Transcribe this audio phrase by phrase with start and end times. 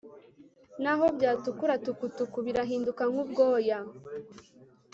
[0.83, 3.79] naho byatukura tukutuku birahinduka nk'ubwoya